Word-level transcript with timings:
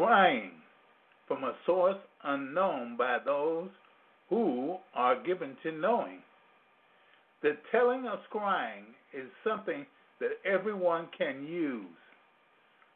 scrying 0.00 0.50
from 1.28 1.44
a 1.44 1.54
source 1.66 1.98
unknown 2.24 2.96
by 2.96 3.18
those 3.24 3.68
who 4.28 4.76
are 4.94 5.22
given 5.22 5.56
to 5.62 5.72
knowing. 5.72 6.20
The 7.42 7.56
telling 7.70 8.06
of 8.06 8.20
scrying 8.32 8.84
is 9.12 9.28
something 9.46 9.86
that 10.20 10.30
everyone 10.44 11.08
can 11.16 11.46
use, 11.46 11.86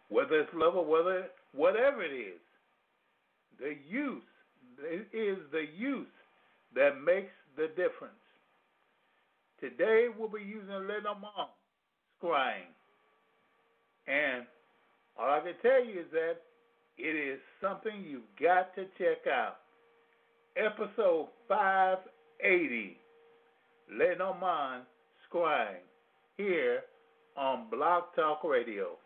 whether 0.08 0.40
it's 0.40 0.50
love 0.54 0.76
or 0.76 0.84
whether 0.84 1.26
whatever 1.54 2.02
it 2.02 2.12
is. 2.12 2.40
The 3.58 3.74
use 3.88 4.22
it 4.82 5.06
is 5.16 5.38
the 5.52 5.66
use 5.76 6.06
that 6.74 7.00
makes 7.04 7.30
the 7.56 7.68
difference. 7.68 8.14
Today 9.60 10.08
we'll 10.18 10.28
be 10.28 10.42
using 10.42 10.68
Lenormand 10.68 11.48
scrying. 12.22 12.68
And 14.06 14.44
all 15.18 15.30
I 15.30 15.40
can 15.40 15.54
tell 15.62 15.82
you 15.82 16.00
is 16.00 16.06
that 16.12 16.38
it 16.98 17.02
is 17.02 17.40
something 17.60 18.04
you've 18.06 18.22
got 18.40 18.74
to 18.76 18.84
check 18.98 19.26
out. 19.30 19.56
Episode 20.56 21.28
580, 21.48 22.96
Lenormand 23.90 24.84
scrying, 25.28 25.82
here 26.36 26.80
on 27.36 27.68
Blog 27.70 28.04
Talk 28.14 28.44
Radio. 28.44 28.96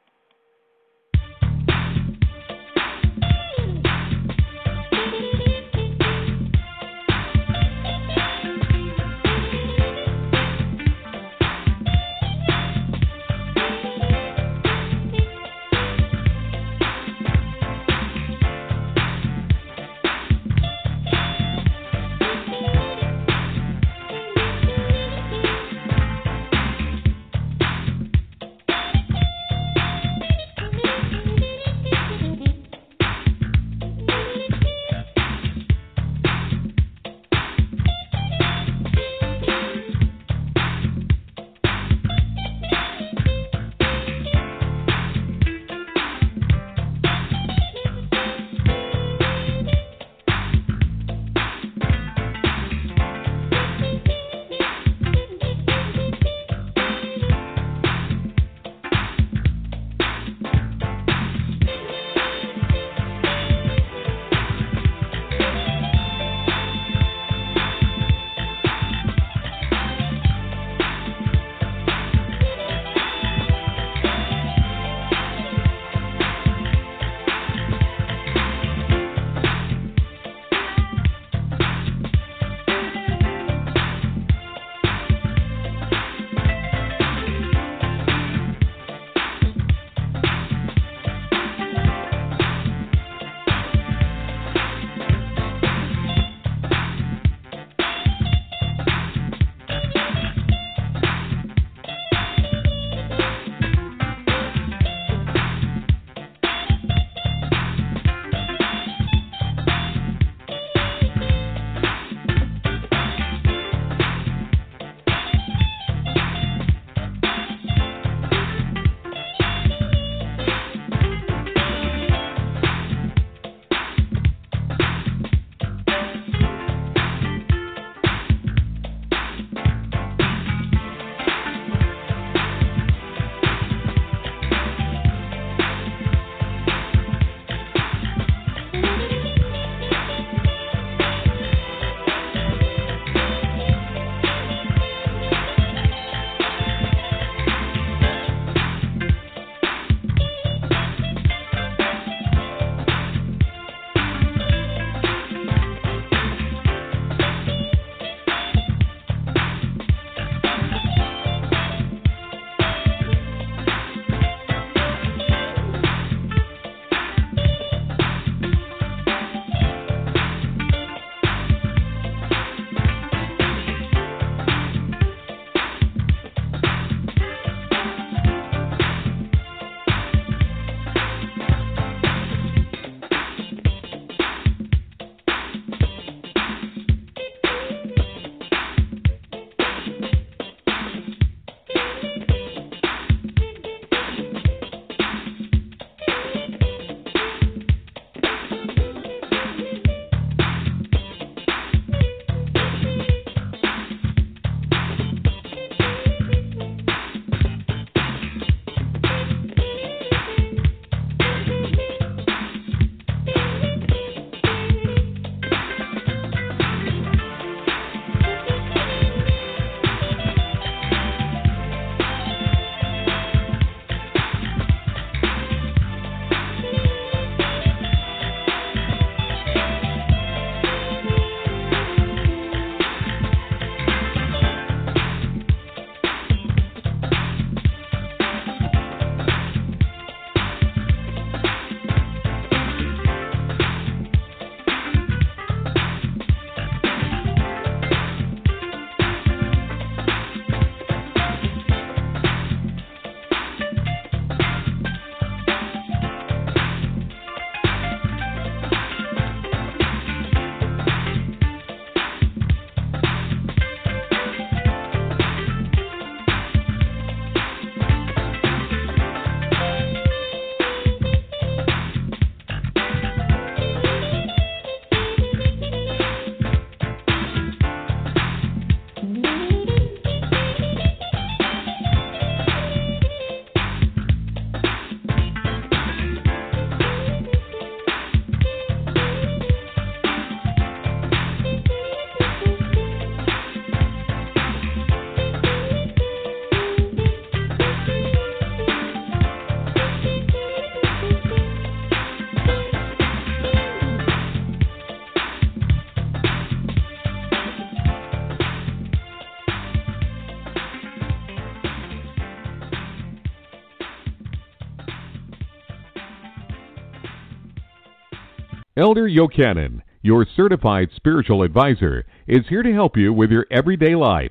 Elder 318.79 319.09
Yochanan, 319.09 319.83
your 320.03 320.25
certified 320.37 320.91
spiritual 320.95 321.43
advisor, 321.43 322.07
is 322.29 322.47
here 322.49 322.63
to 322.63 322.73
help 322.73 322.97
you 322.97 323.13
with 323.13 323.29
your 323.29 323.45
everyday 323.51 323.97
life. 323.97 324.31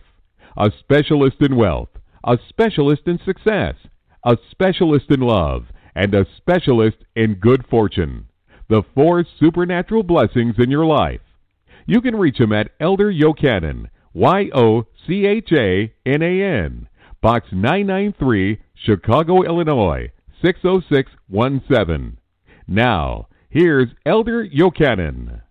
A 0.56 0.72
specialist 0.80 1.36
in 1.42 1.58
wealth, 1.58 1.90
a 2.24 2.38
specialist 2.48 3.02
in 3.08 3.20
success, 3.26 3.76
a 4.24 4.38
specialist 4.50 5.08
in 5.10 5.20
love, 5.20 5.66
and 5.96 6.16
a 6.16 6.26
specialist 6.38 6.96
in 7.14 7.34
good 7.34 7.66
fortune. 7.70 8.28
The 8.70 8.84
four 8.96 9.26
supernatural 9.38 10.04
blessings 10.04 10.56
in 10.58 10.72
your 10.72 10.86
life. 10.86 11.20
You 11.86 12.00
can 12.00 12.16
reach 12.16 12.40
him 12.40 12.54
at 12.54 12.72
Elder 12.80 13.12
Yochanan, 13.12 13.90
Y 14.14 14.50
O 14.56 14.86
C 15.06 15.26
H 15.26 15.52
A 15.52 15.94
N 16.06 16.22
A 16.22 16.42
N, 16.42 16.88
Box 17.22 17.48
993, 17.52 18.62
Chicago, 18.76 19.44
Illinois 19.44 20.10
60617. 20.42 22.18
Now, 22.66 23.28
here's 23.58 23.90
Elder 24.06 24.48
Yochanan. 24.48 25.42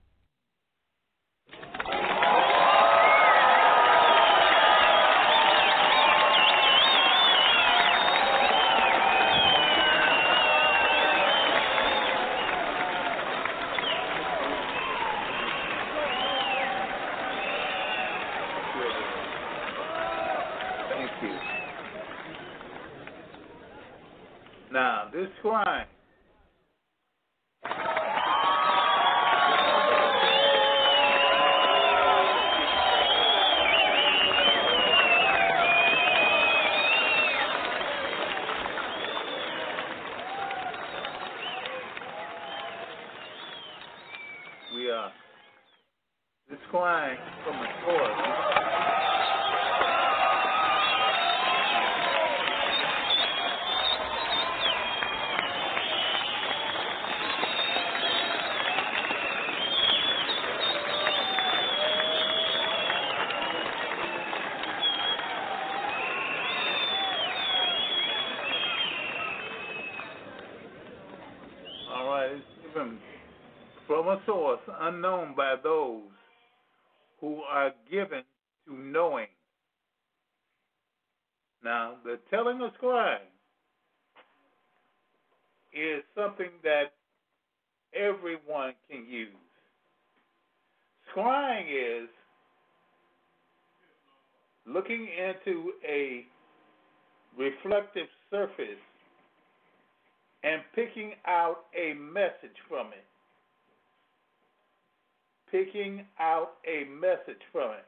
Thank 20.91 21.11
you. 21.23 21.39
Now, 24.73 25.11
this 25.13 25.27
crime. 25.43 25.87
We 44.75 44.91
are 44.91 45.11
this 46.51 46.59
crime 46.71 47.17
from 47.45 47.61
the 47.61 47.67
source. 47.87 48.11
All 71.89 72.09
right, 72.09 72.31
it's 72.33 72.45
given 72.75 72.99
from 73.87 74.09
a 74.09 74.21
source 74.27 74.61
unknown 74.81 75.35
by 75.37 75.55
those 75.63 76.03
who 77.21 77.41
are 77.43 77.73
given 77.91 78.23
to 78.67 78.75
knowing. 78.97 79.27
Now, 81.63 81.97
the 82.03 82.19
telling 82.31 82.63
of 82.63 82.71
scrying 82.81 83.29
is 85.73 86.03
something 86.15 86.51
that 86.63 86.95
everyone 87.95 88.73
can 88.91 89.05
use. 89.07 89.29
Scrying 91.15 91.67
is 91.69 92.09
looking 94.67 95.09
into 95.09 95.73
a 95.87 96.25
reflective 97.39 98.07
surface 98.31 98.81
and 100.43 100.63
picking 100.75 101.13
out 101.27 101.65
a 101.77 101.93
message 101.95 102.57
from 102.67 102.89
it. 102.89 103.05
Picking 105.51 106.05
out 106.19 106.53
a 106.67 106.89
message 106.89 107.43
from 107.53 107.73
it. 107.73 107.85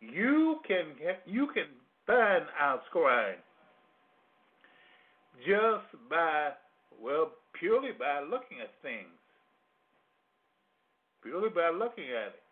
You 0.00 0.60
can 0.66 0.86
you 1.26 1.46
can 1.52 1.66
find 2.06 2.44
out 2.58 2.82
scrying 2.92 3.36
just 5.46 6.08
by 6.08 6.50
well 7.00 7.32
purely 7.58 7.90
by 7.98 8.20
looking 8.20 8.60
at 8.62 8.70
things. 8.82 9.08
Purely 11.22 11.50
by 11.50 11.70
looking 11.70 12.04
at 12.04 12.34
it. 12.34 12.42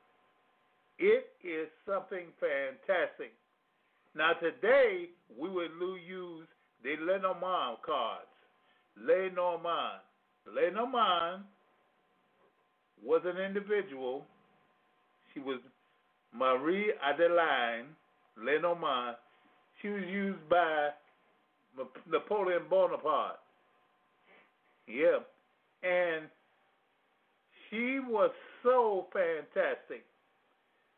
It 0.99 1.47
is 1.47 1.69
something 1.87 2.27
fantastic. 2.41 3.33
Now 4.15 4.33
today 4.35 5.09
we 5.39 5.49
would 5.49 5.71
use 6.07 6.47
the 6.83 6.97
Lenormand 7.01 7.79
cards. 7.85 8.27
Lenormand. 9.01 10.03
Lenormand 10.47 11.45
was 13.03 13.23
an 13.25 13.39
individual. 13.39 14.27
She 15.33 15.41
was 15.41 15.61
Marie 16.35 16.93
Adeline 17.03 17.87
Lenormand. 18.37 19.17
She 19.81 19.89
was 19.89 20.05
used 20.09 20.49
by 20.49 20.91
Napoleon 22.11 22.63
Bonaparte. 22.69 23.39
Yeah. 24.87 25.19
And 25.83 26.27
she 27.71 28.01
was 28.01 28.31
so 28.63 29.07
fantastic 29.13 30.05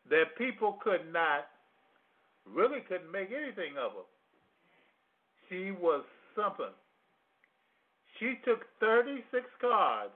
that 0.09 0.35
people 0.37 0.79
could 0.83 1.11
not, 1.13 1.47
really 2.49 2.79
couldn't 2.87 3.11
make 3.11 3.29
anything 3.31 3.73
of 3.79 3.91
her. 3.91 4.07
She 5.49 5.71
was 5.71 6.03
something. 6.35 6.73
She 8.19 8.39
took 8.45 8.65
36 8.79 9.45
cards 9.59 10.11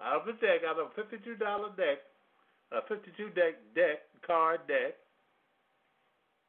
out 0.00 0.20
of 0.20 0.26
the 0.26 0.32
deck, 0.34 0.60
out 0.68 0.78
of 0.78 0.88
a 0.96 1.00
$52 1.00 1.76
deck, 1.76 1.98
a 2.72 2.80
52 2.88 3.30
deck 3.30 3.54
deck 3.74 4.00
card 4.26 4.60
deck, 4.66 4.94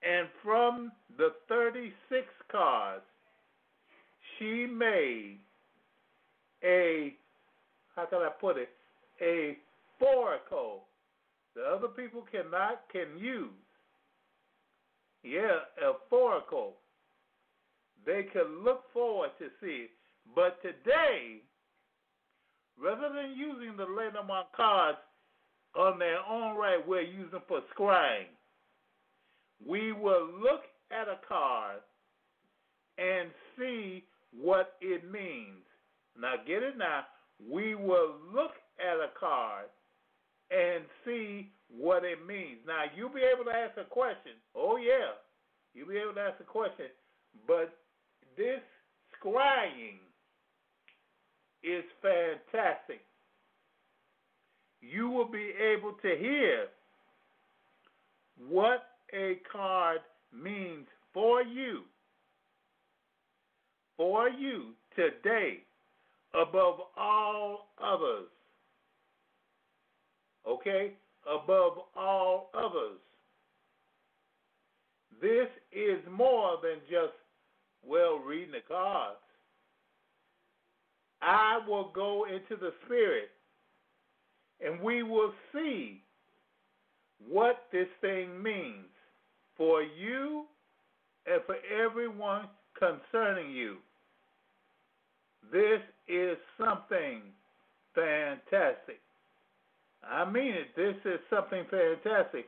and 0.04 0.28
from 0.44 0.92
the 1.18 1.30
36 1.50 2.26
cards, 2.52 3.04
she 4.38 4.66
made 4.66 5.40
a 6.64 7.14
how 7.96 8.06
can 8.06 8.20
I 8.20 8.30
put 8.40 8.58
it 8.58 8.70
a 9.22 9.58
foracle 10.02 10.82
that 11.56 11.66
other 11.66 11.88
people 11.88 12.26
cannot 12.32 12.82
can 12.92 13.18
use. 13.18 13.50
Yeah, 15.24 15.60
a 15.82 15.94
foracle. 16.14 16.74
They 18.06 18.24
can 18.32 18.64
look 18.64 18.84
forward 18.94 19.32
to 19.40 19.48
see 19.62 19.86
it. 19.86 19.90
But 20.36 20.62
today, 20.62 21.42
rather 22.82 23.10
than 23.14 23.36
using 23.36 23.78
the 23.78 23.86
Lenormand 23.86 24.48
cards 24.56 24.98
on 25.78 26.00
their 26.00 26.20
own 26.30 26.58
right, 26.58 26.86
we're 26.86 27.02
using 27.02 27.40
for 27.48 27.62
scrying. 27.78 28.28
We 29.66 29.92
will 29.92 30.28
look 30.42 30.64
at 30.92 31.08
a 31.08 31.20
card 31.28 31.82
and 32.98 33.30
see 33.58 34.04
what 34.32 34.74
it 34.82 35.10
means. 35.12 35.64
Now, 36.20 36.36
get 36.46 36.64
it 36.64 36.78
now. 36.78 37.02
We 37.52 37.76
will 37.76 38.16
look 38.34 38.52
at 38.80 38.98
a 38.98 39.10
card 39.20 39.66
and 40.52 40.86
see 41.04 41.52
what 41.70 42.04
it 42.04 42.26
means. 42.26 42.60
Now, 42.66 42.84
you'll 42.96 43.10
be 43.10 43.22
able 43.22 43.46
to 43.46 43.56
ask 43.56 43.78
a 43.78 43.90
question. 43.90 44.34
Oh, 44.56 44.78
yeah. 44.78 45.20
You'll 45.74 45.90
be 45.90 45.98
able 45.98 46.14
to 46.14 46.22
ask 46.22 46.40
a 46.40 46.44
question. 46.44 46.88
But 47.48 47.76
this 48.38 48.62
scrying 49.20 50.00
is 51.64 51.84
fantastic. 52.02 53.02
You 54.92 55.10
will 55.10 55.28
be 55.28 55.52
able 55.60 55.94
to 55.94 56.16
hear 56.20 56.66
what 58.50 58.84
a 59.14 59.40
card 59.52 60.00
means 60.34 60.86
for 61.14 61.42
you, 61.42 61.82
for 63.98 64.30
you 64.30 64.74
today, 64.96 65.60
above 66.34 66.80
all 66.98 67.68
others. 67.82 68.28
Okay? 70.48 70.94
Above 71.26 71.80
all 71.96 72.50
others. 72.54 73.00
This 75.22 75.48
is 75.72 76.00
more 76.12 76.58
than 76.62 76.80
just, 76.90 77.14
well, 77.84 78.18
reading 78.18 78.52
the 78.52 78.60
cards. 78.68 79.18
I 81.22 81.60
will 81.68 81.92
go 81.96 82.26
into 82.26 82.62
the 82.62 82.72
Spirit 82.86 83.30
and 84.64 84.80
we 84.82 85.04
will 85.04 85.34
see 85.54 86.02
what 87.28 87.64
this 87.72 87.88
thing 88.02 88.42
means 88.42 88.86
for 89.58 89.82
you 89.82 90.46
and 91.26 91.42
for 91.46 91.56
everyone 91.84 92.48
concerning 92.78 93.52
you. 93.52 93.78
This 95.52 95.82
is 96.08 96.38
something 96.58 97.22
fantastic. 97.94 99.00
I 100.08 100.30
mean 100.30 100.54
it. 100.54 100.76
This 100.76 100.96
is 101.06 101.20
something 101.30 101.66
fantastic. 101.70 102.46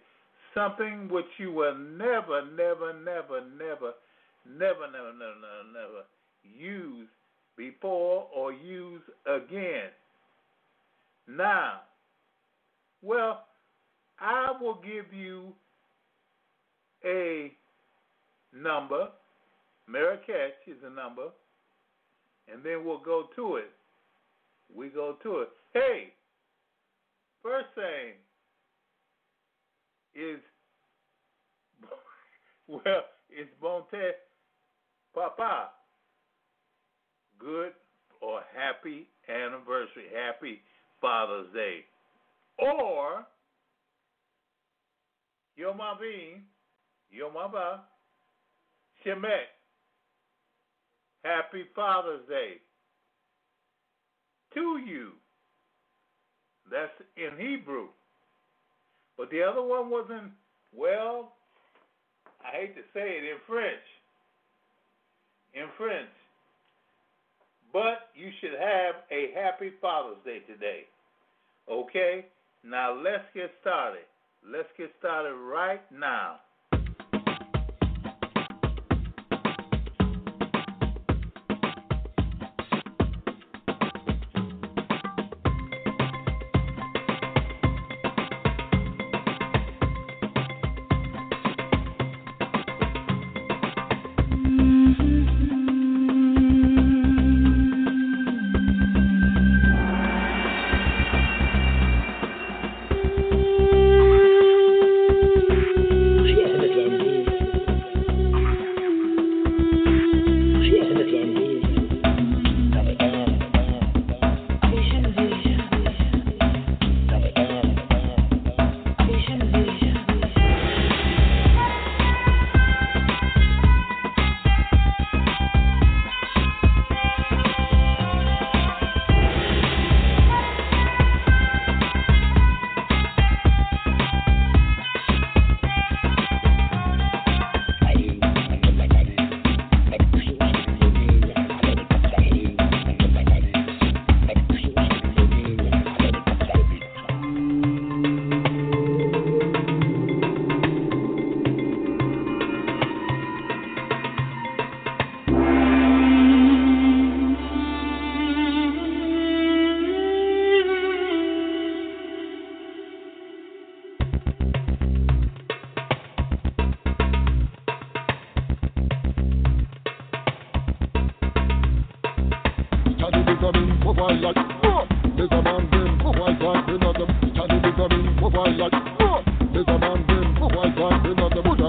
Something 0.53 1.07
which 1.09 1.25
you 1.37 1.51
will 1.51 1.75
never, 1.75 2.45
never, 2.55 2.93
never, 2.93 3.41
never, 3.41 3.43
never, 3.57 3.93
never, 4.47 4.87
never, 4.91 5.13
never, 5.13 5.63
never 5.73 6.03
use 6.43 7.07
before 7.57 8.27
or 8.35 8.51
use 8.51 9.01
again. 9.25 9.89
Now, 11.27 11.81
well, 13.01 13.45
I 14.19 14.51
will 14.59 14.81
give 14.83 15.13
you 15.13 15.53
a 17.05 17.51
number. 18.53 19.09
Marrakech 19.89 20.67
is 20.67 20.77
a 20.85 20.89
number. 20.89 21.29
And 22.51 22.63
then 22.63 22.85
we'll 22.85 22.99
go 22.99 23.27
to 23.35 23.57
it. 23.57 23.71
We 24.73 24.89
go 24.89 25.17
to 25.23 25.39
it. 25.39 25.49
Hey, 25.73 26.13
first 27.43 27.67
thing 27.75 28.13
is, 30.15 30.39
well, 32.67 32.81
it's 33.29 33.49
Bonte 33.61 34.15
Papa. 35.13 35.69
Good 37.39 37.73
or 38.21 38.41
happy 38.55 39.07
anniversary. 39.29 40.05
Happy 40.13 40.61
Father's 40.99 41.53
Day. 41.53 41.81
Or 42.59 43.25
Yom 45.55 45.79
Avim, 45.79 46.41
Yom 47.11 47.33
Haba, 47.33 47.79
Shemek. 49.05 49.49
Happy 51.23 51.65
Father's 51.75 52.27
Day 52.29 52.61
to 54.53 54.79
you. 54.85 55.11
That's 56.71 56.91
in 57.15 57.37
Hebrew. 57.37 57.87
But 59.17 59.29
the 59.31 59.41
other 59.41 59.61
one 59.61 59.89
wasn't, 59.89 60.31
well, 60.75 61.33
I 62.43 62.55
hate 62.55 62.75
to 62.75 62.81
say 62.93 63.17
it, 63.17 63.23
in 63.23 63.37
French. 63.47 63.85
In 65.53 65.65
French. 65.77 66.09
But 67.73 68.09
you 68.15 68.29
should 68.39 68.57
have 68.59 68.95
a 69.11 69.31
happy 69.35 69.71
Father's 69.81 70.23
Day 70.23 70.39
today. 70.47 70.81
Okay? 71.69 72.25
Now 72.67 72.93
let's 72.93 73.23
get 73.33 73.49
started. 73.61 74.03
Let's 74.45 74.67
get 74.77 74.91
started 74.99 75.33
right 75.33 75.81
now. 75.91 76.39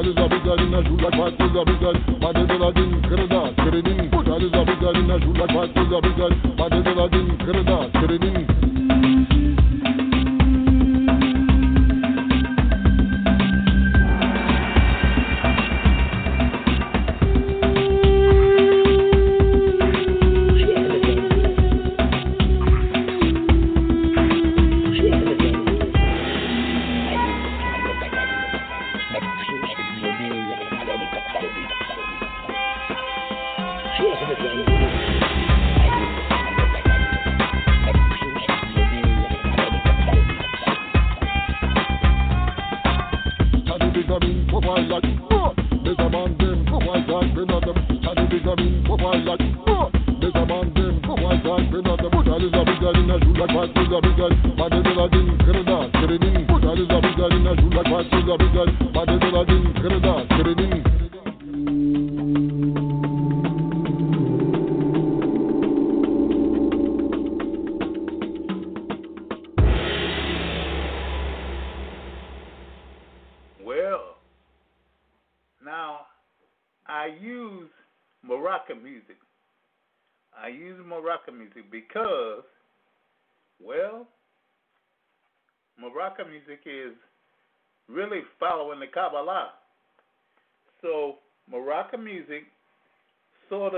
Kırda 0.08 0.30
bigarina 0.30 0.84
şula 0.84 1.10
patlıza 1.10 1.66
bigar 1.66 1.96
Padedeladin 2.22 3.02
kırda 3.08 3.50
sırinin 3.64 4.10
Şaliza 4.10 4.66
bigarina 4.66 5.20
şula 5.20 5.46
patlıza 5.46 6.02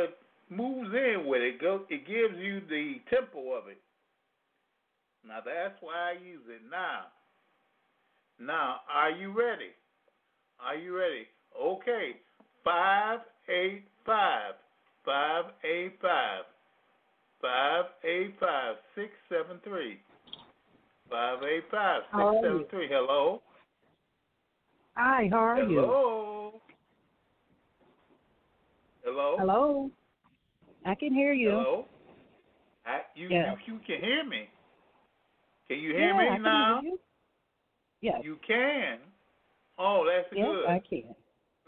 color 0.00 0.12
moves 0.48 0.90
in 0.94 1.26
with 1.26 1.42
it. 1.42 1.60
Go, 1.60 1.82
it 1.88 2.06
gives 2.06 2.38
you 2.42 2.60
the 2.68 2.96
tempo 3.10 3.52
of 3.52 3.68
it. 3.68 3.80
Now 5.26 5.40
that's 5.44 5.76
why 5.80 6.14
I 6.14 6.24
use 6.24 6.42
it. 6.48 6.62
Now, 6.70 7.06
now, 8.40 8.76
are 8.92 9.10
you 9.10 9.38
ready? 9.38 9.70
Are 10.58 10.76
you 10.76 10.96
ready? 10.96 11.26
Okay, 11.60 12.16
five 12.64 13.20
eight 13.48 13.84
five, 14.06 14.54
five 15.04 15.44
eight 15.64 15.92
five, 16.00 16.44
five 17.42 17.84
eight 18.04 18.34
five 18.40 18.76
six 18.94 19.10
seven 19.28 19.60
three, 19.62 20.00
five 21.10 21.42
eight 21.42 21.64
five 21.70 22.02
six 22.16 22.26
seven 22.42 22.64
three. 22.70 22.88
Hello. 22.90 23.42
Hi, 24.96 25.28
how 25.30 25.38
are 25.38 25.56
Hello? 25.56 25.68
you? 25.68 25.80
Hello. 25.80 26.39
Hello. 29.10 29.36
Hello. 29.40 29.90
I 30.86 30.94
can 30.94 31.12
hear 31.12 31.32
you. 31.32 31.50
Hello. 31.50 31.86
I, 32.86 33.00
you, 33.16 33.28
Yes. 33.28 33.56
you 33.66 33.74
you 33.74 33.80
can 33.84 34.00
hear 34.00 34.24
me. 34.24 34.48
Can 35.66 35.80
you 35.80 35.90
hear 35.90 36.14
yeah, 36.14 36.18
me 36.18 36.24
I 36.28 36.34
can 36.34 36.42
now? 36.44 36.80
Hear 36.80 36.90
you. 36.92 36.98
Yes. 38.02 38.20
You 38.22 38.38
can. 38.46 38.98
Oh, 39.78 40.06
that's 40.06 40.28
yes, 40.32 40.46
good. 40.46 40.66
I 40.66 40.80
can. 40.88 41.14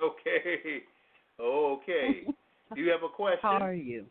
Okay. 0.02 0.82
Okay. 1.40 2.26
Do 2.74 2.80
you 2.80 2.90
have 2.90 3.02
a 3.02 3.08
question? 3.16 3.40
How 3.42 3.56
are 3.56 3.74
you? 3.74 4.04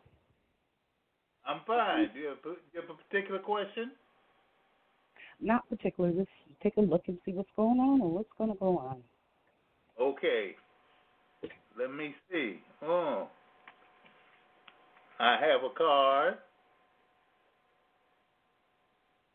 I'm 1.46 1.60
fine. 1.66 2.10
Do 2.12 2.20
you 2.20 2.26
have, 2.28 2.42
do 2.42 2.56
you 2.74 2.80
have 2.82 2.90
a 2.90 2.94
particular 3.08 3.40
question? 3.40 3.92
Not 5.40 5.66
particular. 5.70 6.10
Just 6.10 6.28
take 6.62 6.76
a 6.76 6.80
look 6.80 7.04
and 7.06 7.16
see 7.24 7.32
what's 7.32 7.48
going 7.56 7.78
on 7.78 8.02
or 8.02 8.10
what's 8.10 8.28
going 8.36 8.50
to 8.52 8.58
go 8.58 8.76
on. 8.76 8.98
Okay. 9.98 10.56
Let 11.78 11.92
me 11.92 12.14
see. 12.30 12.58
Oh. 12.82 13.28
I 15.18 15.32
have 15.32 15.62
a 15.64 15.74
card. 15.76 16.34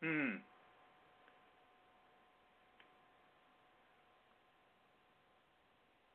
Hmm. 0.02 0.36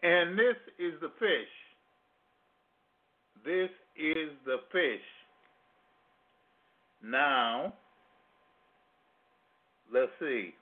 And 0.03 0.37
this 0.37 0.55
is 0.79 0.93
the 1.01 1.11
fish. 1.19 1.53
This 3.45 3.69
is 3.97 4.29
the 4.45 4.57
fish. 4.71 5.01
Now, 7.03 7.73
let's 9.93 10.11
see. 10.19 10.53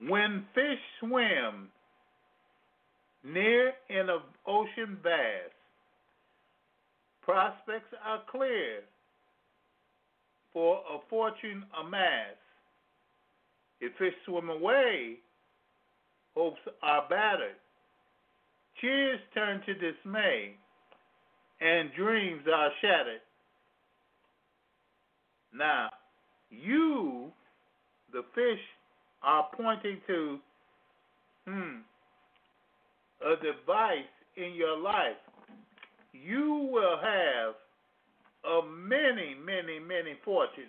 When 0.00 0.46
fish 0.54 0.78
swim 1.00 1.68
near 3.24 3.72
in 3.88 4.08
an 4.08 4.20
ocean 4.46 4.98
vast, 5.02 5.52
prospects 7.22 7.92
are 8.04 8.22
clear 8.30 8.80
for 10.52 10.76
a 10.78 10.98
fortune 11.10 11.64
amassed. 11.78 12.36
If 13.80 13.92
fish 13.98 14.14
swim 14.24 14.48
away, 14.50 15.16
hopes 16.34 16.60
are 16.82 17.08
battered. 17.08 17.56
Cheers 18.80 19.20
turn 19.34 19.60
to 19.66 19.74
dismay, 19.74 20.54
and 21.60 21.90
dreams 21.96 22.42
are 22.52 22.70
shattered. 22.80 23.20
Now, 25.52 25.90
you, 26.50 27.32
the 28.12 28.22
fish, 28.34 28.60
are 29.22 29.48
pointing 29.56 29.98
to 30.06 30.38
hmm, 31.46 31.76
a 33.22 33.36
device 33.36 34.12
in 34.36 34.54
your 34.54 34.78
life. 34.78 35.18
You 36.12 36.68
will 36.72 36.98
have 36.98 37.54
a 38.44 38.66
many, 38.66 39.34
many, 39.44 39.78
many 39.78 40.14
fortunes. 40.24 40.68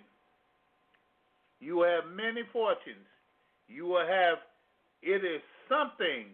You 1.60 1.76
will 1.76 1.88
have 1.88 2.10
many 2.14 2.42
fortunes. 2.52 3.06
You 3.68 3.86
will 3.86 4.06
have, 4.06 4.38
it 5.02 5.24
is 5.24 5.40
something 5.68 6.26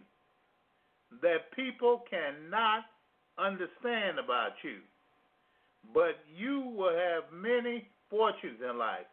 that 1.21 1.51
people 1.55 2.03
cannot 2.09 2.85
understand 3.37 4.19
about 4.19 4.53
you. 4.63 4.77
But 5.93 6.19
you 6.35 6.73
will 6.75 6.95
have 6.95 7.23
many 7.31 7.87
fortunes 8.09 8.59
in 8.67 8.77
life. 8.77 9.05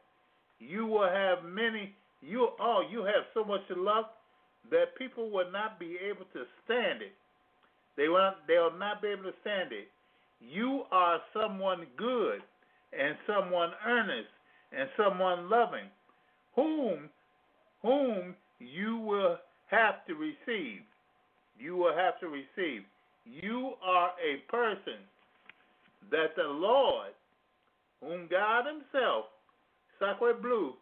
You 0.59 0.87
will 0.87 1.09
have 1.09 1.45
many 1.45 1.95
you 2.25 2.49
oh 2.61 2.83
you 2.91 3.01
have 3.05 3.25
so 3.35 3.45
much 3.45 3.63
love 3.77 4.07
that 4.71 4.97
people 4.99 5.31
will 5.31 5.51
not 5.51 5.79
be 5.79 5.97
able 6.03 6.25
to 6.33 6.45
stand 6.65 7.03
it. 7.03 7.13
They 7.97 8.09
will 8.09 8.33
they'll 8.49 8.77
not 8.77 9.03
be 9.03 9.09
able 9.09 9.25
to 9.25 9.35
stand 9.43 9.73
it. 9.73 9.89
You 10.41 10.83
are 10.91 11.21
someone 11.33 11.87
good 11.97 12.41
and 12.99 13.17
someone 13.27 13.71
earnest 13.87 14.29
and 14.77 14.89
someone 14.97 15.51
loving, 15.51 15.89
whom 16.57 17.11
whom 17.83 18.35
you 18.59 18.99
will 18.99 19.37
have 19.67 20.07
to 20.07 20.15
receive. 20.15 20.81
You 21.59 21.77
will 21.77 21.95
have 21.95 22.19
to 22.21 22.29
receive. 22.29 22.83
You 23.25 23.73
are 23.85 24.11
a 24.23 24.51
person 24.51 25.01
that 26.11 26.37
the 26.37 26.45
Lord, 26.49 27.13
whom 28.01 28.29
God 28.31 28.65
Himself, 28.67 29.27
Sacred 29.99 30.43
Blue, 30.43 30.75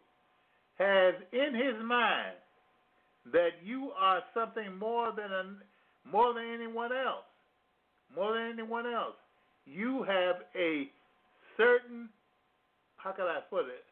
has 0.83 1.15
in 1.31 1.55
his 1.55 1.81
mind 1.83 2.35
that 3.31 3.51
you 3.63 3.91
are 3.97 4.21
something 4.33 4.77
more 4.77 5.13
than 5.15 5.31
a, 5.31 6.09
more 6.09 6.33
than 6.33 6.43
anyone 6.53 6.91
else. 6.91 7.25
More 8.13 8.33
than 8.33 8.51
anyone 8.59 8.85
else. 8.85 9.15
You 9.65 10.03
have 10.03 10.35
a 10.55 10.89
certain 11.57 12.09
how 12.97 13.11
can 13.11 13.25
I 13.25 13.39
put 13.49 13.65
it? 13.65 13.83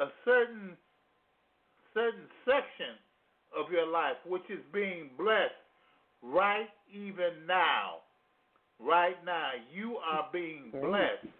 A 0.00 0.06
certain 0.24 0.76
certain 1.94 2.26
section 2.44 2.98
of 3.56 3.70
your 3.70 3.86
life 3.86 4.16
which 4.26 4.42
is 4.50 4.60
being 4.72 5.10
blessed 5.16 5.54
right 6.22 6.68
even 6.92 7.46
now. 7.46 8.02
Right 8.78 9.16
now. 9.24 9.50
You 9.72 9.96
are 9.96 10.28
being 10.32 10.70
blessed. 10.70 11.32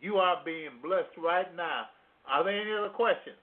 You 0.00 0.16
are 0.16 0.42
being 0.44 0.82
blessed 0.82 1.16
right 1.16 1.54
now. 1.56 1.86
Are 2.28 2.44
there 2.44 2.60
any 2.60 2.72
other 2.72 2.92
questions? 2.92 3.36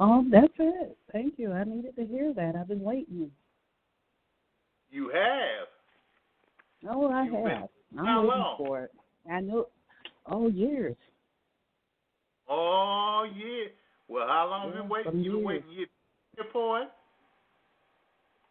Oh, 0.00 0.24
that's 0.30 0.52
it. 0.58 0.96
Thank 1.12 1.34
you. 1.38 1.52
I 1.52 1.64
needed 1.64 1.96
to 1.96 2.06
hear 2.06 2.32
that. 2.34 2.54
I've 2.56 2.68
been 2.68 2.82
waiting. 2.82 3.30
You 4.90 5.08
have. 5.10 5.68
Oh, 6.88 7.10
I 7.10 7.24
You've 7.24 7.34
have. 7.34 7.44
been- 7.44 7.68
I'm 7.98 8.04
how 8.06 8.20
waiting 8.20 8.28
long? 8.38 8.56
for 8.58 8.82
it. 8.84 8.92
I 9.30 9.40
know. 9.40 9.66
Oh, 10.26 10.48
years. 10.48 10.96
Oh 12.48 13.26
yeah. 13.34 13.64
Well, 14.08 14.26
how 14.26 14.48
long 14.48 14.66
have 14.66 14.74
you 14.74 14.76
Yeah, 14.76 14.82
been 14.82 14.88
waiting? 14.90 15.12
You 15.24 15.30
been 15.32 15.40
years. 15.40 15.46
waiting 15.46 15.70
year 15.72 16.46
for 16.52 16.80
it? 16.82 16.88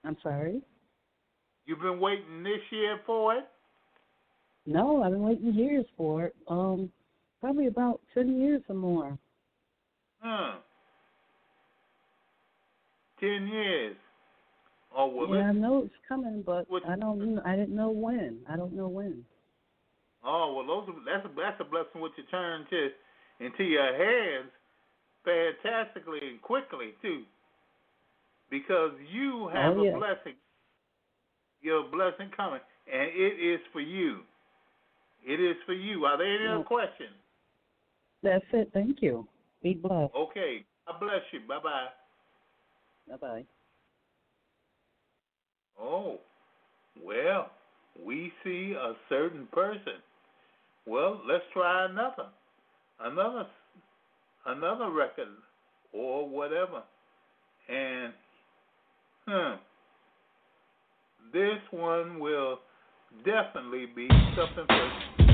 I'm 0.04 0.18
sorry. 0.22 0.62
You've 1.66 1.80
been 1.82 2.00
waiting 2.00 2.44
this 2.44 2.62
year 2.72 3.00
for 3.06 3.36
it? 3.36 3.48
No, 4.66 5.02
I've 5.04 5.12
been 5.12 5.24
waiting 5.24 5.54
years 5.54 5.86
for 5.96 6.26
it. 6.26 6.36
Um, 6.48 6.92
probably 7.42 7.68
about 7.68 8.02
ten 8.14 8.40
years 8.40 8.62
or 8.70 8.76
more. 8.76 9.18
Hmm. 10.22 10.58
Ten 13.20 13.48
years. 13.48 13.96
Oh 14.96 15.08
well. 15.08 15.30
yeah, 15.38 15.50
I 15.50 15.52
know 15.52 15.84
it's 15.86 15.94
coming, 16.08 16.44
but 16.46 16.70
What- 16.70 16.88
I 16.88 16.96
don't. 16.96 17.20
kn- 17.20 17.42
I 17.46 17.56
didn't 17.56 17.76
know 17.76 17.90
when. 17.90 18.40
I 18.50 18.56
don't 18.56 18.74
know 18.74 18.88
when. 18.88 19.26
Oh 20.24 20.54
well, 20.54 20.66
those 20.66 20.90
are, 20.90 21.00
that's 21.06 21.26
a 21.26 21.30
that's 21.36 21.60
a 21.62 21.64
blessing 21.64 22.02
which 22.02 22.14
you 22.18 22.24
turn 22.32 22.66
to 22.70 22.90
into 23.40 23.64
your 23.64 23.84
hands 23.86 24.50
fantastically 25.24 26.20
and 26.28 26.42
quickly 26.42 26.94
too, 27.02 27.24
because 28.50 28.92
you 29.12 29.46
oh, 29.46 29.50
have 29.50 29.78
Oh, 29.78 29.84
yeah. 29.84 29.92
a 29.92 29.98
blessing. 29.98 30.36
Your 31.62 31.84
blessing 31.84 32.30
coming, 32.36 32.62
and 32.92 33.10
it 33.14 33.40
is 33.42 33.60
for 33.74 33.82
you. 33.82 34.22
It 35.26 35.40
is 35.40 35.58
for 35.66 35.74
you. 35.74 36.06
Are 36.06 36.18
there 36.18 36.28
any 36.36 36.48
other 36.48 36.64
questions? 36.64 37.16
That's 38.24 38.46
it. 38.54 38.70
Thank 38.74 39.02
you. 39.02 39.28
Be 39.62 39.74
blessed. 39.74 40.14
Okay. 40.16 40.64
God 40.88 41.00
bless 41.00 41.22
you. 41.32 41.42
Bye 41.48 41.60
bye. 41.64 41.88
Bye 43.10 43.18
bye. 43.18 43.44
Oh, 45.80 46.20
well, 47.04 47.52
we 48.04 48.32
see 48.44 48.74
a 48.78 48.94
certain 49.10 49.48
person. 49.52 50.02
Well, 50.86 51.22
let's 51.28 51.44
try 51.54 51.86
another, 51.86 52.28
another, 53.00 53.46
another 54.46 54.92
record 54.92 55.28
or 55.94 56.28
whatever. 56.28 56.84
And, 57.70 58.14
hmm, 59.28 59.56
this 61.34 61.60
one 61.72 62.20
will 62.20 62.60
definitely 63.26 63.86
be 63.96 64.08
something 64.36 64.66
for. 64.68 65.27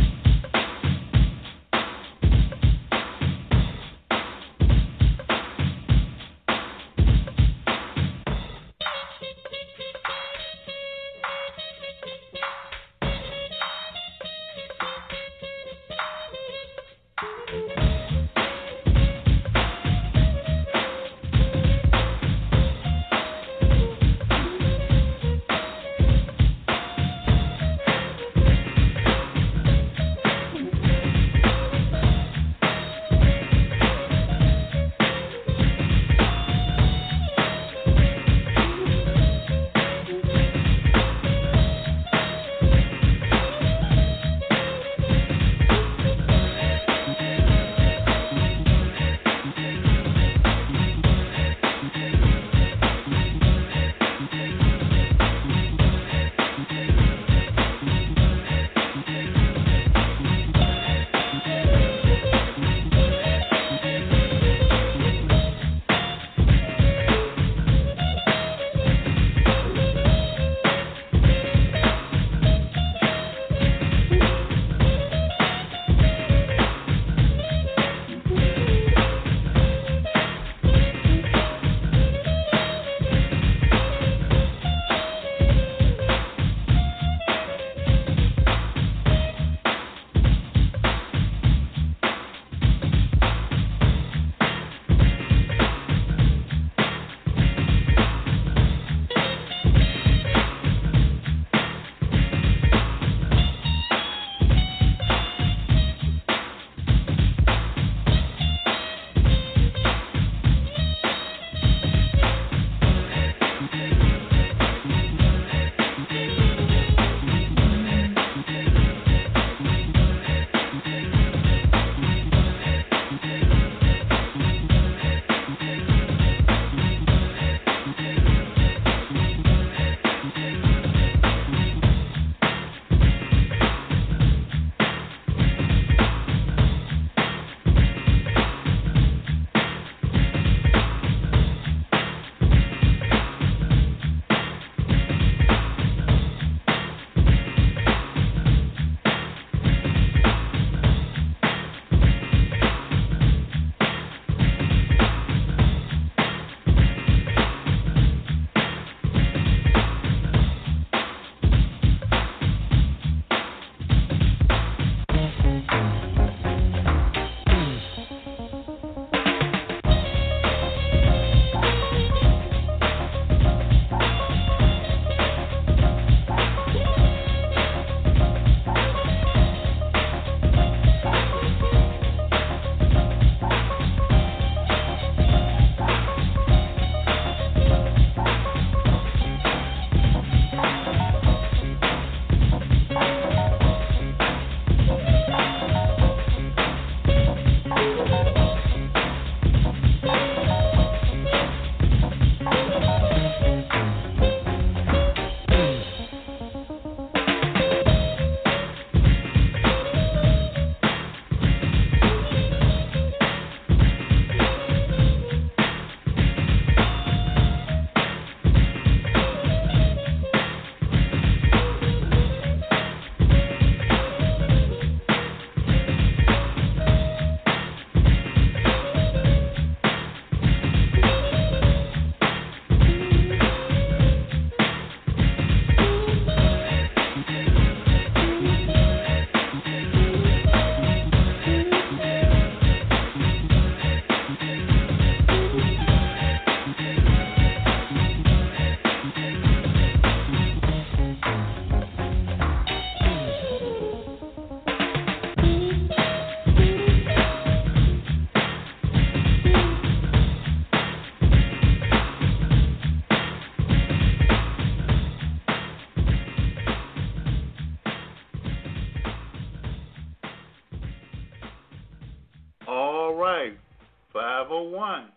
501 274.13 275.09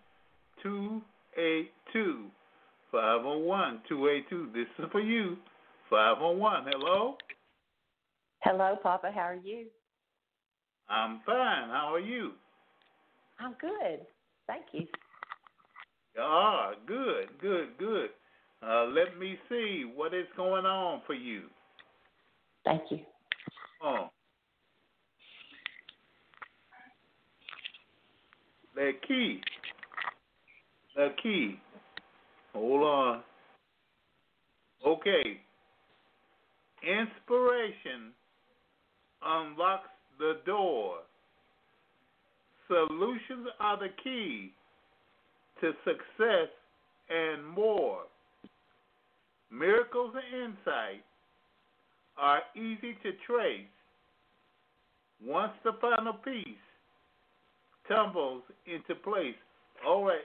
282 0.63 2.31
501 2.91 3.81
282. 3.89 4.49
This 4.55 4.67
is 4.79 4.91
for 4.91 5.01
you. 5.01 5.37
501. 5.91 6.65
Hello? 6.71 7.17
Hello, 8.43 8.77
Papa. 8.83 9.11
How 9.15 9.21
are 9.21 9.35
you? 9.35 9.67
I'm 10.89 11.21
fine. 11.27 11.69
How 11.69 11.93
are 11.93 12.01
you? 12.01 12.33
I'm 13.39 13.55
good. 13.61 14.07
Thank 14.47 14.65
you. 14.73 14.87
Ah, 16.19 16.73
good, 16.87 17.29
good, 17.41 17.77
good. 17.79 18.11
Uh, 18.67 18.87
let 18.87 19.19
me 19.19 19.37
see 19.49 19.85
what 19.95 20.15
is 20.15 20.27
going 20.37 20.65
on 20.65 21.03
for 21.07 21.13
you. 21.13 21.43
Thank 22.65 22.83
you. 22.91 23.01
Oh. 23.83 24.09
The 28.77 28.93
key. 29.09 29.41
The 30.95 31.09
key. 31.23 31.59
Hold 32.53 32.83
on. 32.83 33.23
Okay. 34.87 35.41
Inspiration 36.83 38.13
unlocks 39.25 39.89
the 40.19 40.41
door. 40.45 40.99
Solutions 42.69 43.49
are 43.61 43.79
the 43.79 43.89
key 44.05 44.53
to 45.63 45.73
success 45.85 46.51
and 47.09 47.47
more. 47.47 48.01
Miracles 49.51 50.15
and 50.15 50.53
insight 50.53 51.03
are 52.19 52.41
easy 52.55 52.95
to 53.03 53.13
trace 53.27 53.65
once 55.25 55.53
the 55.65 55.73
final 55.81 56.13
piece 56.13 56.66
tumbles 57.89 58.43
into 58.67 58.95
place. 59.03 59.35
All 59.87 60.05
right. 60.05 60.19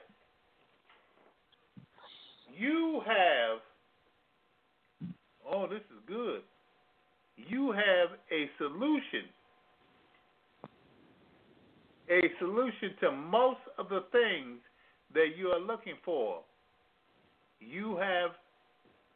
You 2.58 3.02
have, 3.06 3.60
oh, 5.50 5.68
this 5.68 5.80
is 5.80 6.02
good. 6.08 6.42
You 7.36 7.72
have 7.72 8.18
a 8.32 8.50
solution. 8.58 9.26
A 12.10 12.22
solution 12.40 12.92
to 13.02 13.12
most 13.12 13.60
of 13.78 13.90
the 13.90 14.04
things 14.12 14.60
that 15.14 15.30
you 15.38 15.48
are 15.48 15.60
looking 15.60 15.96
for. 16.04 16.40
You 17.60 17.98
have 17.98 18.32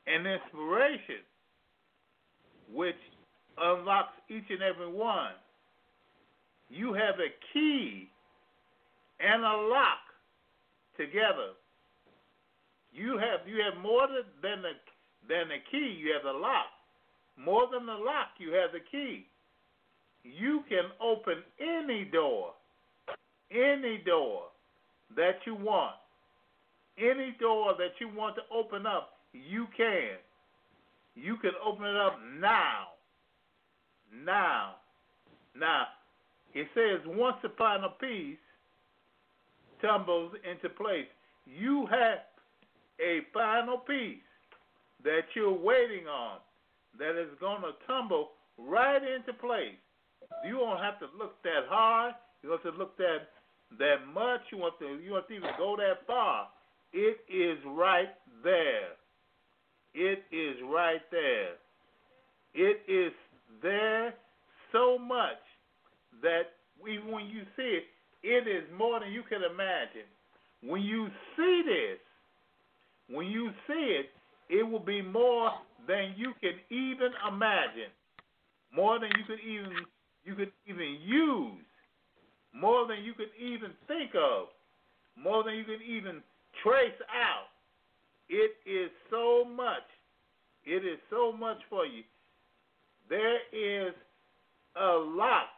an 0.08 0.26
inspiration 0.26 1.24
which 2.74 2.96
unlocks 3.58 4.14
each 4.30 4.46
and 4.50 4.62
every 4.62 4.92
one. 4.92 5.34
You 6.70 6.94
have 6.94 7.16
a 7.16 7.30
key 7.54 8.10
and 9.20 9.44
a 9.44 9.58
lock 9.70 10.04
together. 10.98 11.56
You 12.94 13.18
have 13.18 13.48
you 13.48 13.62
have 13.64 13.82
more 13.82 14.08
than 14.42 14.62
the 14.62 14.72
than 15.28 15.50
the 15.50 15.60
key. 15.72 16.00
You 16.00 16.14
have 16.14 16.24
the 16.24 16.38
lock. 16.38 16.68
More 17.38 17.68
than 17.72 17.86
the 17.86 17.94
lock, 17.94 18.30
you 18.38 18.54
have 18.54 18.72
the 18.72 18.80
key. 18.80 19.28
You 20.24 20.64
can 20.70 20.86
open 21.02 21.44
any 21.60 22.06
door, 22.06 22.54
any 23.52 24.02
door 24.06 24.44
that 25.16 25.40
you 25.46 25.56
want, 25.56 25.96
any 26.98 27.36
door 27.40 27.74
that 27.78 28.00
you 28.00 28.08
want 28.16 28.36
to 28.38 28.42
open 28.54 28.86
up. 28.86 29.12
You 29.34 29.68
can. 29.76 30.18
You 31.14 31.38
can 31.38 31.52
open 31.64 31.86
it 31.86 31.98
up 31.98 32.20
now. 32.40 32.88
Now. 34.26 34.76
Now, 35.58 35.88
it 36.54 36.68
says 36.74 37.02
once 37.06 37.38
upon 37.44 37.84
a 37.84 37.90
piece 37.90 38.38
tumbles 39.86 40.34
into 40.50 40.70
place, 40.70 41.08
you 41.46 41.88
have 41.92 42.20
a 43.00 43.20
final 43.34 43.78
piece 43.78 44.18
that 45.04 45.22
you're 45.36 45.54
waiting 45.54 46.08
on 46.08 46.40
that 46.98 47.20
is 47.22 47.30
going 47.40 47.62
to 47.62 47.72
tumble 47.86 48.30
right 48.58 49.02
into 49.02 49.34
place. 49.34 49.78
You 50.46 50.56
don't 50.58 50.80
have 50.80 51.00
to 51.00 51.08
look 51.18 51.42
that 51.44 51.70
hard. 51.70 52.16
You 52.42 52.50
don't 52.50 52.64
have 52.64 52.74
to 52.74 52.80
look 52.80 52.98
that 52.98 53.30
that 53.78 54.08
much. 54.14 54.42
You 54.52 54.58
want 54.58 54.80
to 54.80 55.00
you 55.04 55.12
want 55.12 55.28
to 55.28 55.34
even 55.36 55.50
go 55.58 55.76
that 55.78 56.06
far. 56.08 56.48
It 56.94 57.20
is 57.30 57.58
right 57.66 58.10
there. 58.44 58.96
It 59.94 60.24
is 60.32 60.56
right 60.72 61.02
there. 61.12 61.56
It 62.54 62.82
is 62.88 63.12
there 63.62 64.14
so 64.72 64.98
much 64.98 65.42
that 66.22 66.56
even 66.88 67.12
when 67.12 67.26
you 67.26 67.44
see 67.56 67.80
it, 67.80 67.84
it 68.26 68.48
is 68.48 68.64
more 68.76 69.00
than 69.00 69.12
you 69.12 69.22
can 69.30 69.42
imagine. 69.44 70.10
When 70.64 70.82
you 70.82 71.08
see 71.38 71.62
this, 71.64 72.00
when 73.16 73.28
you 73.28 73.52
see 73.68 74.02
it, 74.02 74.10
it 74.50 74.64
will 74.64 74.80
be 74.80 75.02
more 75.02 75.52
than 75.88 76.16
you 76.18 76.34
can 76.42 76.58
even 76.70 77.12
imagine, 77.28 77.94
more 78.76 79.00
than 79.00 79.10
you 79.18 79.24
could 79.28 79.40
even 79.40 79.86
you 80.24 80.34
could 80.34 80.52
even 80.66 80.98
use, 81.06 81.62
more 82.52 82.88
than 82.88 83.04
you 83.04 83.14
could 83.14 83.30
even 83.40 83.70
think 83.88 84.12
of, 84.16 84.48
more 85.22 85.44
than 85.44 85.54
you 85.54 85.64
could 85.64 85.84
even 85.84 86.24
trace 86.64 86.98
out. 87.14 87.54
It 88.28 88.54
is 88.66 88.90
so 89.12 89.46
much. 89.46 89.86
It 90.66 90.84
is 90.84 90.98
so 91.12 91.32
much 91.32 91.58
for 91.70 91.86
you. 91.86 92.02
There 93.08 93.38
is 93.54 93.94
a 94.76 94.98
lock. 94.98 95.55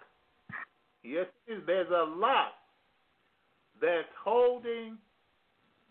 Yes, 1.07 1.27
there's 1.65 1.89
a 1.89 2.03
lock 2.17 2.51
that's 3.81 4.07
holding 4.23 4.97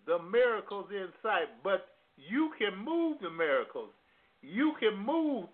the 0.06 0.18
miracles 0.18 0.86
in 0.90 1.06
sight, 1.22 1.48
but 1.64 1.86
you 2.16 2.50
can 2.58 2.76
move 2.84 3.18
the 3.22 3.30
miracles. 3.30 3.90
You 4.42 4.74
can 4.78 4.96
move. 4.98 5.46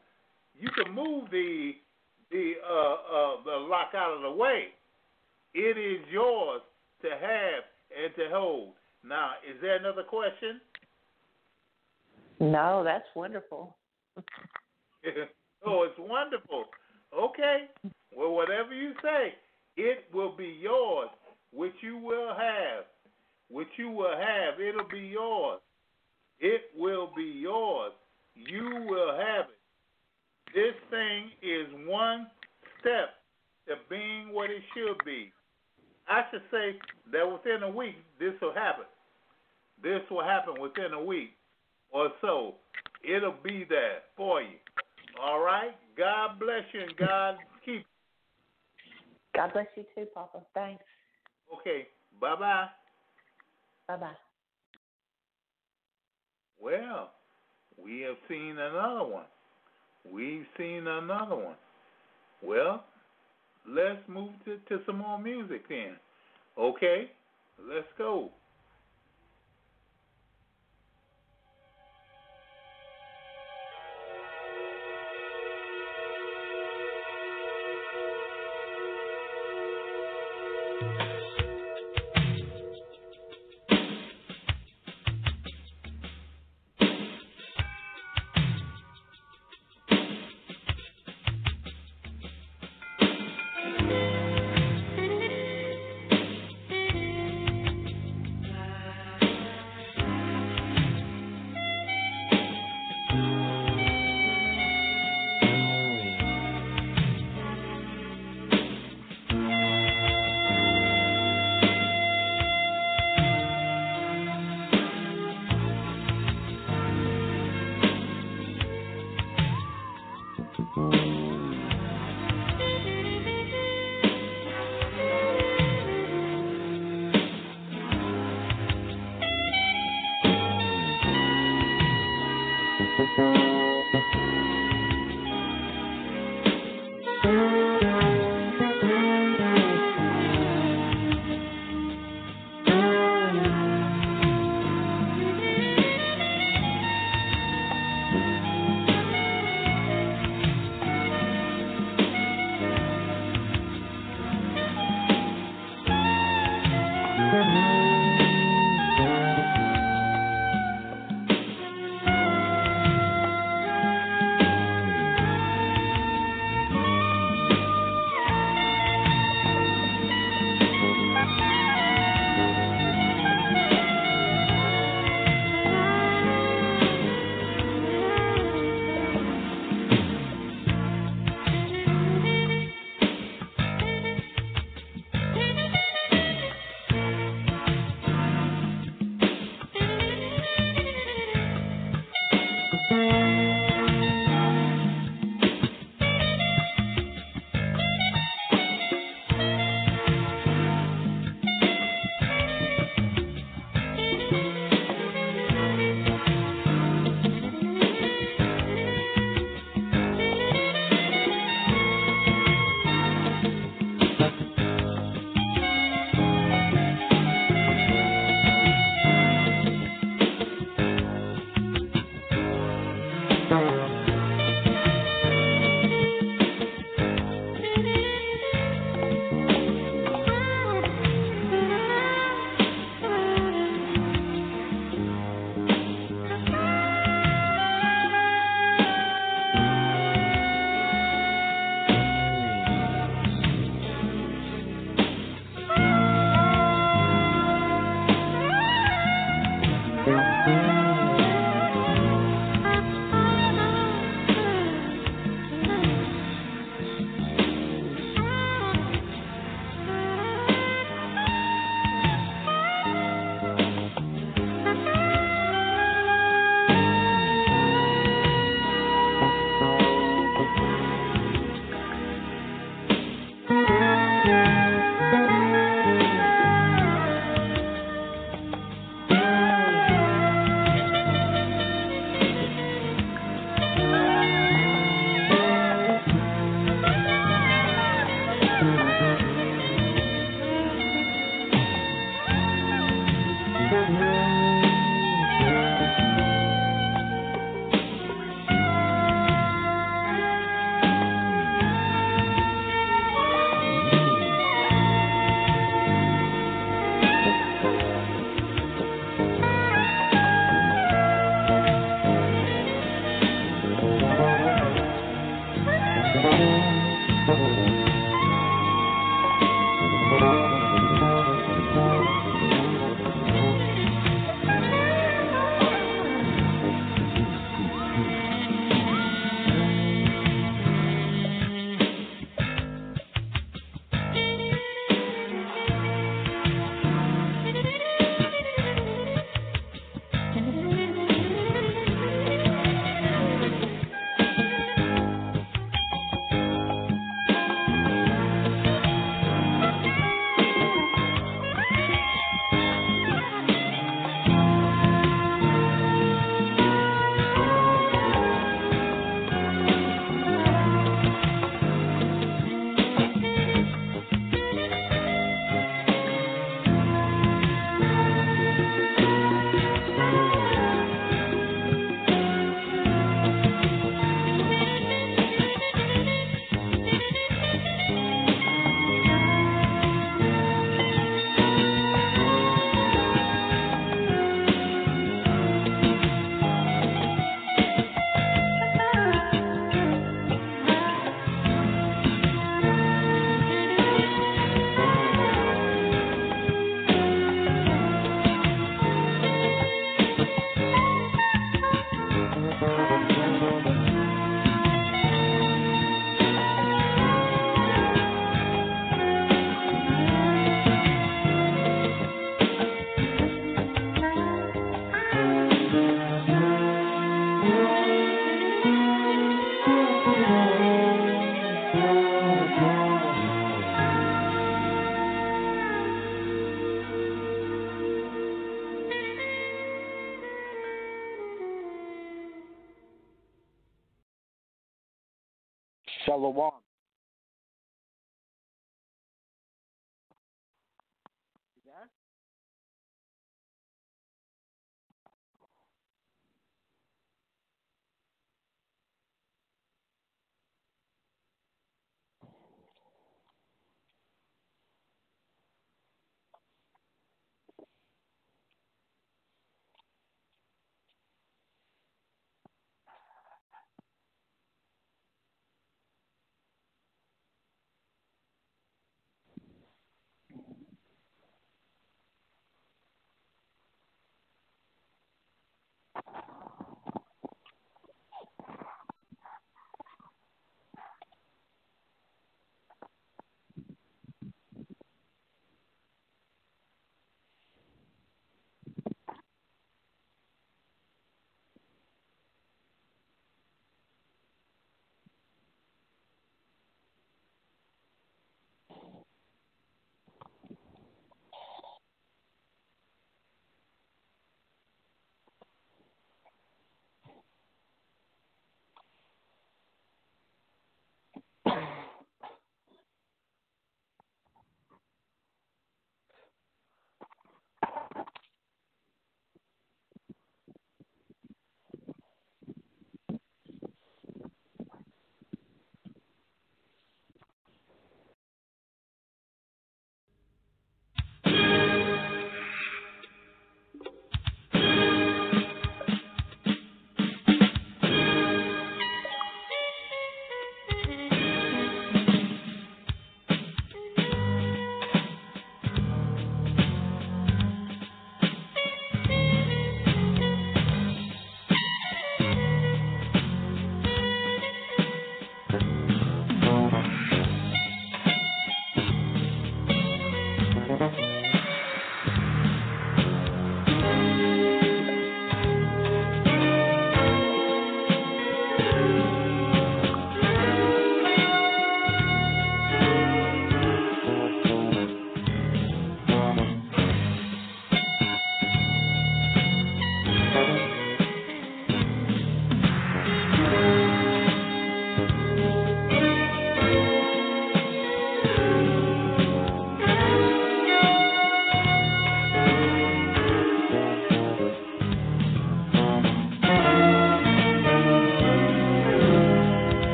You 0.58 0.68
can 0.70 0.92
move 0.92 1.30
the 1.30 1.72
the 2.30 2.54
uh, 2.68 2.92
uh, 2.92 3.44
the 3.44 3.56
lock 3.68 3.92
out 3.94 4.16
of 4.16 4.22
the 4.22 4.30
way. 4.30 4.68
It 5.54 5.78
is 5.78 6.04
yours 6.10 6.62
to 7.02 7.10
have 7.10 7.64
and 8.04 8.14
to 8.16 8.34
hold. 8.34 8.72
Now, 9.04 9.32
is 9.48 9.60
there 9.60 9.76
another 9.76 10.02
question? 10.02 10.60
No, 12.40 12.82
that's 12.82 13.06
wonderful. 13.14 13.76
oh, 15.66 15.82
it's 15.84 15.98
wonderful. 15.98 16.64
Okay. 17.16 17.68
Well, 18.16 18.32
whatever 18.32 18.74
you 18.74 18.92
say, 19.02 19.34
it 19.76 20.04
will 20.12 20.36
be 20.36 20.58
yours, 20.60 21.08
which 21.52 21.74
you 21.80 21.98
will 21.98 22.34
have. 22.34 22.84
Which 23.50 23.68
you 23.76 23.90
will 23.90 24.16
have. 24.16 24.60
It'll 24.60 24.88
be 24.88 25.08
yours. 25.12 25.60
It 26.40 26.62
will 26.76 27.10
be 27.16 27.40
yours. 27.40 27.92
You 28.34 28.86
will 28.88 29.12
have 29.16 29.46
it. 29.46 29.58
This 30.54 30.74
thing 30.90 31.30
is 31.42 31.66
one 31.86 32.26
step 32.80 33.14
to 33.68 33.74
being 33.88 34.32
what 34.32 34.50
it 34.50 34.62
should 34.74 35.02
be. 35.04 35.32
I 36.08 36.22
should 36.30 36.42
say 36.50 36.78
that 37.12 37.30
within 37.30 37.62
a 37.62 37.70
week, 37.70 37.96
this 38.18 38.32
will 38.40 38.52
happen. 38.52 38.84
This 39.82 40.00
will 40.10 40.24
happen 40.24 40.60
within 40.60 40.92
a 40.92 41.02
week 41.02 41.30
or 41.90 42.10
so. 42.20 42.54
It'll 43.04 43.34
be 43.42 43.64
there 43.68 44.00
for 44.16 44.42
you. 44.42 44.58
All 45.22 45.40
right? 45.40 45.72
God 45.96 46.38
bless 46.38 46.62
you 46.72 46.80
and 46.80 46.96
God 46.96 47.36
keep 47.64 47.80
you. 47.80 47.91
God 49.34 49.52
bless 49.52 49.66
you 49.76 49.84
too, 49.94 50.06
Papa. 50.14 50.40
Thanks. 50.54 50.84
Okay. 51.60 51.88
Bye 52.20 52.36
bye. 52.38 52.66
Bye 53.88 53.96
bye. 53.96 54.12
Well, 56.60 57.10
we 57.82 58.00
have 58.00 58.16
seen 58.28 58.56
another 58.58 59.04
one. 59.04 59.24
We've 60.10 60.46
seen 60.56 60.86
another 60.86 61.36
one. 61.36 61.56
Well, 62.42 62.84
let's 63.68 64.00
move 64.08 64.30
to, 64.44 64.58
to 64.68 64.84
some 64.86 64.98
more 64.98 65.18
music 65.18 65.68
then. 65.68 65.96
Okay? 66.58 67.10
Let's 67.68 67.86
go. 67.98 68.30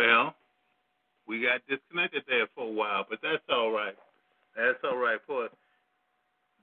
Well, 0.00 0.34
we 1.28 1.42
got 1.42 1.60
disconnected 1.68 2.22
there 2.26 2.48
for 2.54 2.64
a 2.64 2.72
while, 2.72 3.04
but 3.08 3.18
that's 3.22 3.44
all 3.50 3.70
right. 3.70 3.94
That's 4.56 4.80
all 4.82 4.96
right 4.96 5.20
for 5.26 5.44
us. 5.44 5.50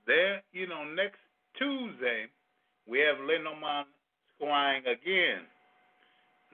There, 0.08 0.42
you 0.50 0.66
know, 0.66 0.82
next 0.82 1.22
Tuesday 1.56 2.26
we 2.88 2.98
have 2.98 3.22
Lenormand 3.22 3.86
scrying 4.34 4.80
again. 4.90 5.46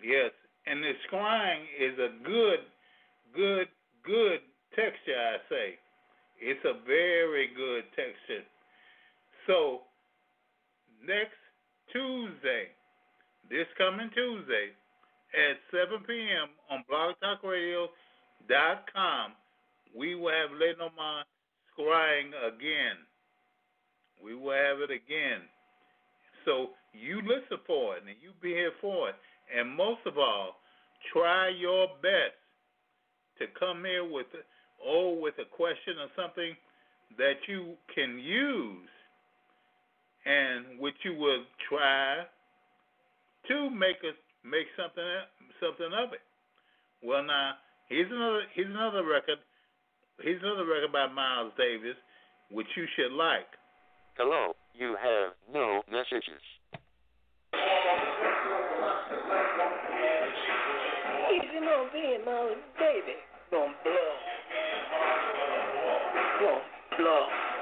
Yes, 0.05 0.31
and 0.67 0.85
the 0.85 0.93
scrying 1.09 1.65
is 1.81 1.99
a 1.99 2.11
good, 2.23 2.61
good, 3.35 3.69
good 4.05 4.41
texture. 4.77 5.17
I 5.17 5.37
say, 5.49 5.67
it's 6.39 6.65
a 6.67 6.85
very 6.85 7.49
good 7.57 7.85
texture. 7.97 8.45
So 9.47 9.89
next 11.01 11.41
Tuesday, 11.91 12.69
this 13.49 13.67
coming 13.79 14.11
Tuesday 14.15 14.77
at 15.35 15.59
7 15.71 16.01
p.m. 16.07 16.49
on 16.71 16.85
blogtalkradio.com, 16.91 19.33
we 19.95 20.15
will 20.15 20.33
have 20.33 20.51
Lenormand 20.53 21.27
scrying 21.75 22.33
again. 22.47 22.97
We 24.23 24.35
will 24.35 24.53
have 24.53 24.81
it 24.81 24.91
again. 24.91 25.43
So 26.45 26.71
you 26.93 27.23
listen 27.23 27.59
for 27.67 27.97
it 27.97 28.05
and 28.07 28.17
you 28.23 28.31
be 28.41 28.51
here 28.51 28.73
for 28.81 29.09
it. 29.11 29.17
And 29.55 29.77
most 29.77 30.01
of 30.07 30.17
all, 30.19 30.57
try 31.13 31.49
your 31.49 31.89
best 32.01 32.39
to 33.39 33.47
come 33.59 33.85
here 33.85 34.05
with 34.05 34.27
oh 34.85 35.13
with 35.21 35.35
a 35.39 35.45
question 35.45 35.99
or 36.01 36.09
something 36.17 36.57
that 37.19 37.47
you 37.49 37.77
can 37.95 38.19
use 38.19 38.89
and 40.25 40.81
which 40.81 40.97
you 41.05 41.15
will 41.15 41.45
try 41.69 42.25
to 43.49 43.71
make 43.71 43.99
us 43.99 44.17
make 44.45 44.69
something 44.77 45.03
something 45.59 45.91
of 45.97 46.13
it. 46.13 46.21
Well 47.03 47.25
now 47.25 47.57
here's 47.89 48.13
another 48.13 48.43
here's 48.55 48.71
another 48.71 49.05
record 49.05 49.41
here's 50.21 50.43
another 50.43 50.69
record 50.69 50.93
by 50.93 51.09
Miles 51.09 51.53
Davis 51.57 51.97
which 52.51 52.69
you 52.77 52.85
should 52.95 53.13
like. 53.13 53.49
Hello, 54.17 54.55
you 54.75 54.95
have 55.01 55.33
no 55.53 55.83
messages. 55.91 56.45
Easy 61.35 61.61
Mo 61.61 61.89
being 61.93 62.25
Miles 62.25 62.63
Davis. 62.79 63.19
Gonna 63.51 63.73
blow. 63.83 64.13
Gonna 66.41 66.63
blow. 66.97 67.54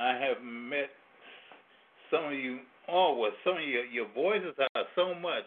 I 0.00 0.16
have 0.16 0.42
met 0.42 0.88
some 2.10 2.24
of 2.24 2.32
you, 2.32 2.60
oh, 2.88 3.16
well, 3.20 3.30
some 3.44 3.56
of 3.56 3.68
your, 3.68 3.84
your 3.84 4.08
voices 4.14 4.56
are 4.74 4.84
so 4.96 5.14
much 5.14 5.44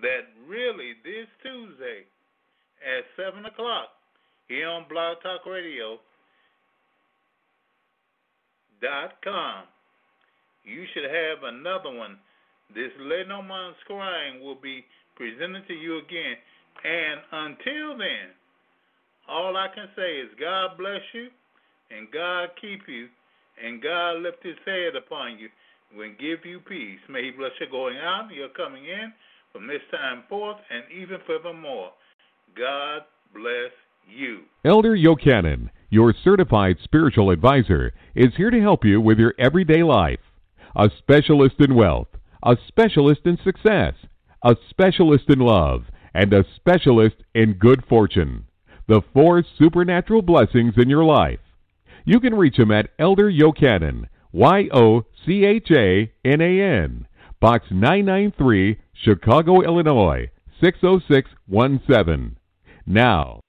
that 0.00 0.30
really 0.46 0.94
this 1.02 1.26
Tuesday 1.42 2.06
at 2.86 3.02
7 3.18 3.44
o'clock 3.46 3.88
here 4.46 4.68
on 4.68 4.86
Blog 4.88 5.18
Talk 5.22 5.44
Radio 5.44 5.98
dot 8.80 9.16
com, 9.24 9.64
you 10.64 10.84
should 10.92 11.08
have 11.08 11.42
another 11.42 11.90
one. 11.90 12.18
This 12.74 12.92
Lenormand 13.00 13.74
Scrying 13.88 14.42
will 14.42 14.60
be 14.60 14.84
presented 15.16 15.66
to 15.66 15.74
you 15.74 15.98
again. 15.98 16.36
And 16.84 17.20
until 17.32 17.96
then, 17.98 18.36
all 19.28 19.56
I 19.56 19.68
can 19.74 19.88
say 19.96 20.20
is 20.20 20.28
God 20.38 20.76
bless 20.76 21.00
you 21.14 21.28
and 21.90 22.10
God 22.10 22.50
keep 22.60 22.82
you 22.88 23.08
and 23.62 23.82
God 23.82 24.22
lift 24.22 24.42
his 24.42 24.56
head 24.64 24.96
upon 24.96 25.38
you 25.38 25.48
and 26.02 26.18
give 26.18 26.44
you 26.44 26.60
peace. 26.60 27.00
May 27.08 27.24
he 27.24 27.30
bless 27.30 27.52
you 27.60 27.66
going 27.70 27.96
out 27.96 28.26
and 28.26 28.36
you're 28.36 28.48
coming 28.50 28.84
in 28.84 29.12
from 29.52 29.66
this 29.66 29.82
time 29.90 30.24
forth 30.28 30.58
and 30.70 30.84
even 30.92 31.18
furthermore. 31.26 31.90
God 32.56 33.02
bless 33.34 33.72
you. 34.08 34.42
Elder 34.64 34.96
Yochanan, 34.96 35.70
your 35.90 36.14
certified 36.24 36.76
spiritual 36.82 37.30
advisor, 37.30 37.92
is 38.14 38.34
here 38.36 38.50
to 38.50 38.60
help 38.60 38.84
you 38.84 39.00
with 39.00 39.18
your 39.18 39.34
everyday 39.38 39.82
life. 39.82 40.20
A 40.74 40.90
specialist 40.98 41.56
in 41.58 41.74
wealth, 41.74 42.08
a 42.42 42.56
specialist 42.68 43.22
in 43.24 43.38
success, 43.42 43.94
a 44.44 44.56
specialist 44.68 45.24
in 45.28 45.38
love, 45.38 45.84
and 46.14 46.32
a 46.32 46.44
specialist 46.54 47.16
in 47.34 47.54
good 47.54 47.82
fortune. 47.88 48.44
The 48.88 49.02
four 49.12 49.42
supernatural 49.58 50.22
blessings 50.22 50.74
in 50.76 50.88
your 50.90 51.04
life. 51.04 51.40
You 52.08 52.20
can 52.20 52.36
reach 52.36 52.56
him 52.56 52.70
at 52.70 52.90
Elder 53.00 53.28
Yochanan, 53.28 54.04
Y 54.32 54.68
O 54.72 55.04
C 55.26 55.44
H 55.44 55.72
A 55.72 56.12
N 56.24 56.40
A 56.40 56.60
N, 56.62 57.08
Box 57.40 57.66
993, 57.72 58.78
Chicago, 58.94 59.60
Illinois 59.62 60.30
60617. 60.62 62.36
Now, 62.86 63.40